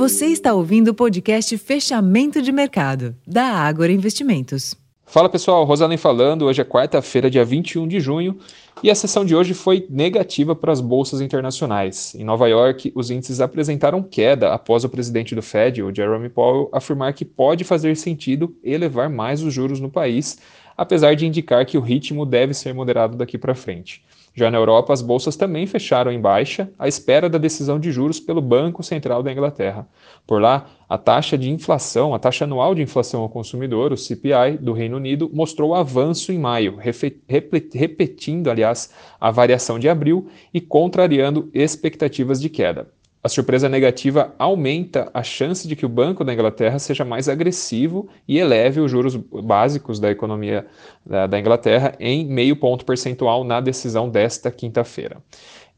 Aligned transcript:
Você 0.00 0.28
está 0.28 0.54
ouvindo 0.54 0.88
o 0.88 0.94
podcast 0.94 1.58
Fechamento 1.58 2.40
de 2.40 2.50
Mercado, 2.50 3.14
da 3.26 3.44
Ágora 3.44 3.92
Investimentos. 3.92 4.74
Fala 5.04 5.28
pessoal, 5.28 5.62
Rosalém 5.64 5.98
falando. 5.98 6.46
Hoje 6.46 6.62
é 6.62 6.64
quarta-feira, 6.64 7.28
dia 7.28 7.44
21 7.44 7.86
de 7.86 8.00
junho, 8.00 8.38
e 8.82 8.90
a 8.90 8.94
sessão 8.94 9.26
de 9.26 9.36
hoje 9.36 9.52
foi 9.52 9.86
negativa 9.90 10.56
para 10.56 10.72
as 10.72 10.80
bolsas 10.80 11.20
internacionais. 11.20 12.14
Em 12.14 12.24
Nova 12.24 12.48
York, 12.48 12.90
os 12.94 13.10
índices 13.10 13.42
apresentaram 13.42 14.02
queda 14.02 14.54
após 14.54 14.84
o 14.84 14.88
presidente 14.88 15.34
do 15.34 15.42
Fed, 15.42 15.82
o 15.82 15.94
Jerome 15.94 16.30
Powell, 16.30 16.70
afirmar 16.72 17.12
que 17.12 17.26
pode 17.26 17.62
fazer 17.62 17.94
sentido 17.94 18.56
elevar 18.64 19.10
mais 19.10 19.42
os 19.42 19.52
juros 19.52 19.80
no 19.80 19.90
país, 19.90 20.38
apesar 20.78 21.14
de 21.14 21.26
indicar 21.26 21.66
que 21.66 21.76
o 21.76 21.82
ritmo 21.82 22.24
deve 22.24 22.54
ser 22.54 22.72
moderado 22.72 23.18
daqui 23.18 23.36
para 23.36 23.54
frente. 23.54 24.02
Já 24.32 24.50
na 24.50 24.58
Europa, 24.58 24.92
as 24.92 25.02
bolsas 25.02 25.34
também 25.34 25.66
fecharam 25.66 26.12
em 26.12 26.20
baixa, 26.20 26.70
à 26.78 26.86
espera 26.86 27.28
da 27.28 27.36
decisão 27.36 27.80
de 27.80 27.90
juros 27.90 28.20
pelo 28.20 28.40
Banco 28.40 28.82
Central 28.82 29.22
da 29.22 29.32
Inglaterra. 29.32 29.88
Por 30.26 30.40
lá, 30.40 30.66
a 30.88 30.96
taxa 30.96 31.36
de 31.36 31.50
inflação, 31.50 32.14
a 32.14 32.18
taxa 32.18 32.44
anual 32.44 32.74
de 32.74 32.82
inflação 32.82 33.22
ao 33.22 33.28
consumidor, 33.28 33.92
o 33.92 33.96
CPI, 33.96 34.58
do 34.60 34.72
Reino 34.72 34.96
Unido, 34.96 35.28
mostrou 35.32 35.74
avanço 35.74 36.32
em 36.32 36.38
maio, 36.38 36.78
repetindo, 37.74 38.48
aliás, 38.48 38.92
a 39.20 39.30
variação 39.30 39.78
de 39.78 39.88
abril 39.88 40.28
e 40.54 40.60
contrariando 40.60 41.50
expectativas 41.52 42.40
de 42.40 42.48
queda. 42.48 42.88
A 43.22 43.28
surpresa 43.28 43.68
negativa 43.68 44.34
aumenta 44.38 45.10
a 45.12 45.22
chance 45.22 45.68
de 45.68 45.76
que 45.76 45.84
o 45.84 45.90
Banco 45.90 46.24
da 46.24 46.32
Inglaterra 46.32 46.78
seja 46.78 47.04
mais 47.04 47.28
agressivo 47.28 48.08
e 48.26 48.38
eleve 48.38 48.80
os 48.80 48.90
juros 48.90 49.14
básicos 49.14 50.00
da 50.00 50.10
economia 50.10 50.66
da, 51.04 51.38
Inglaterra 51.38 51.94
em 52.00 52.24
meio 52.24 52.56
ponto 52.56 52.82
percentual 52.82 53.44
na 53.44 53.60
decisão 53.60 54.08
desta 54.08 54.50
quinta-feira. 54.50 55.18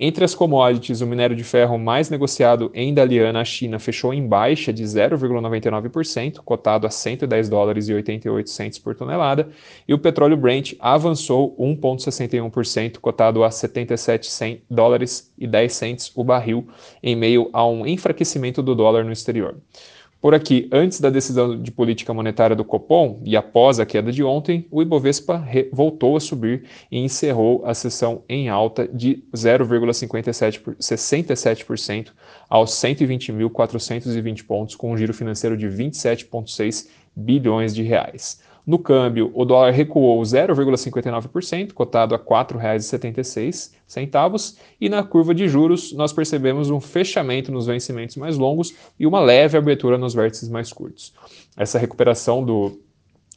Entre 0.00 0.24
as 0.24 0.32
commodities, 0.32 1.00
o 1.00 1.06
minério 1.08 1.34
de 1.34 1.42
ferro 1.42 1.76
mais 1.76 2.08
negociado 2.08 2.70
em 2.72 2.94
Dalian, 2.94 3.44
China, 3.44 3.80
fechou 3.80 4.14
em 4.14 4.24
baixa 4.24 4.72
de 4.72 4.84
0,99%, 4.84 6.36
cotado 6.44 6.86
a 6.86 6.90
110 6.90 7.48
dólares 7.48 7.88
e 7.88 7.94
88 7.94 8.48
centos 8.48 8.78
por 8.78 8.94
tonelada, 8.94 9.48
e 9.88 9.92
o 9.92 9.98
petróleo 9.98 10.36
Brent 10.36 10.74
avançou 10.78 11.56
1,61%, 11.58 12.98
cotado 12.98 13.42
a 13.42 13.50
77 13.50 14.62
dólares 14.70 15.32
e 15.36 15.48
10 15.48 15.72
centos 15.72 16.12
o 16.14 16.22
barril, 16.22 16.68
em 17.02 17.16
meio 17.16 17.50
a 17.52 17.66
um 17.66 17.84
enfraquecimento 17.84 18.62
do 18.62 18.76
dólar 18.76 19.04
no 19.04 19.10
exterior. 19.10 19.56
Por 20.20 20.34
aqui, 20.34 20.68
antes 20.72 21.00
da 21.00 21.10
decisão 21.10 21.62
de 21.62 21.70
política 21.70 22.12
monetária 22.12 22.56
do 22.56 22.64
Copom 22.64 23.22
e 23.24 23.36
após 23.36 23.78
a 23.78 23.86
queda 23.86 24.10
de 24.10 24.24
ontem, 24.24 24.66
o 24.68 24.82
Ibovespa 24.82 25.46
voltou 25.72 26.16
a 26.16 26.20
subir 26.20 26.64
e 26.90 26.98
encerrou 26.98 27.64
a 27.64 27.72
sessão 27.72 28.24
em 28.28 28.48
alta 28.48 28.88
de 28.88 29.22
0,67% 29.32 32.08
aos 32.48 32.72
120.420 32.72 34.44
pontos, 34.44 34.74
com 34.74 34.90
um 34.90 34.96
giro 34.96 35.14
financeiro 35.14 35.56
de 35.56 35.68
27,6 35.68 36.88
bilhões 37.14 37.72
de 37.72 37.84
reais. 37.84 38.40
No 38.68 38.78
câmbio, 38.78 39.32
o 39.34 39.44
dólar 39.46 39.70
recuou 39.70 40.20
0,59%, 40.20 41.72
cotado 41.72 42.14
a 42.14 42.18
R$ 42.18 42.24
4,76, 42.24 44.58
e 44.78 44.90
na 44.90 45.02
curva 45.02 45.34
de 45.34 45.48
juros 45.48 45.94
nós 45.94 46.12
percebemos 46.12 46.68
um 46.68 46.78
fechamento 46.78 47.50
nos 47.50 47.64
vencimentos 47.64 48.16
mais 48.16 48.36
longos 48.36 48.74
e 49.00 49.06
uma 49.06 49.20
leve 49.20 49.56
abertura 49.56 49.96
nos 49.96 50.12
vértices 50.12 50.50
mais 50.50 50.70
curtos. 50.70 51.14
Essa 51.56 51.78
recuperação 51.78 52.44
do 52.44 52.78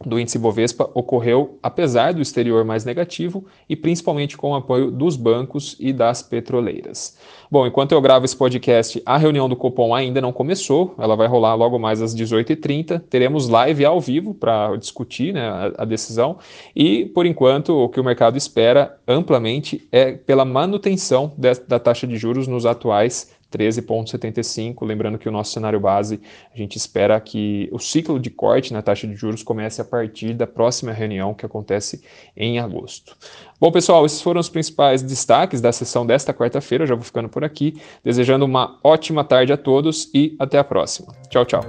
do 0.06 0.20
índice 0.20 0.40
Bovespa 0.40 0.90
ocorreu 0.94 1.60
apesar 1.62 2.14
do 2.14 2.22
exterior 2.22 2.64
mais 2.66 2.86
negativo 2.86 3.46
e 3.70 3.76
principalmente 3.76 4.38
com 4.38 4.52
o 4.52 4.56
apoio 4.56 4.92
dos 4.92 5.16
bancos 5.16 5.76
e 5.80 5.94
das 5.94 6.22
petroleiras. 6.22 7.18
Bom, 7.50 7.68
enquanto 7.68 7.92
eu 7.92 8.02
gravo 8.02 8.26
esse 8.26 8.36
podcast, 8.36 9.02
a 9.06 9.18
reunião 9.18 9.50
do 9.50 9.56
Copom 9.56 9.94
ainda 9.94 10.22
não 10.22 10.32
começou, 10.32 10.96
ela 10.98 11.16
vai 11.16 11.28
rolar 11.28 11.54
logo 11.56 11.78
mais 11.78 12.02
às 12.02 12.16
18h30. 12.16 13.02
Teremos 13.10 13.50
live 13.50 13.84
ao 13.86 14.00
vivo 14.00 14.34
para 14.34 14.76
discutir 14.78 15.34
né, 15.34 15.72
a, 15.78 15.86
decisão 15.86 16.38
e, 16.76 17.06
por 17.06 17.26
enquanto, 17.26 17.76
o 17.76 17.90
que 17.90 18.00
o 18.00 18.04
mercado 18.04 18.38
espera 18.38 18.98
amplamente 19.08 19.88
é 19.92 20.14
pela 20.14 20.46
manutenção 20.46 21.34
da 21.68 21.80
taxa 21.80 22.08
de 22.08 22.16
juros 22.16 22.48
nos 22.48 22.66
atuais 22.66 23.32
13,75. 23.52 24.86
Lembrando 24.86 25.18
que 25.18 25.28
o 25.28 25.32
nosso 25.32 25.52
cenário 25.52 25.80
base, 25.80 26.22
a 26.54 26.58
gente 26.58 26.78
espera 26.78 27.20
que 27.20 27.70
o 27.72 27.80
ciclo 27.80 28.20
de 28.20 28.30
corte 28.30 28.74
na 28.74 28.82
taxa 28.82 29.08
de 29.08 29.16
juros 29.16 29.44
comece 29.44 29.82
a 29.82 29.86
partir 29.86 30.34
da 30.34 30.48
próxima 30.48 30.92
reunião, 30.92 31.34
que 31.34 31.46
acontece 31.46 32.02
em 32.36 32.60
agosto. 32.60 33.16
Bom, 33.60 33.72
pessoal, 33.72 34.06
esses 34.06 34.22
foram 34.22 34.40
os 34.40 34.50
principais 34.50 35.04
destaques 35.04 35.62
da 35.62 35.72
sessão 35.72 36.06
desta 36.06 36.34
quarta-feira. 36.34 36.88
Já 36.88 36.96
vou 36.96 37.04
ficando 37.04 37.30
por 37.30 37.44
aqui, 37.44 37.80
desejando 38.04 38.46
uma 38.46 38.80
ótima 38.84 39.24
tarde 39.24 39.54
a 39.54 39.58
todos 39.58 40.10
e 40.14 40.36
até 40.40 40.58
a 40.58 40.64
próxima. 40.64 41.14
Tchau, 41.30 41.46
tchau. 41.46 41.62